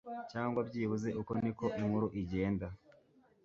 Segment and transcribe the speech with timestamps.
[0.31, 2.67] cyangwa byibuze uko niko inkuru igenda..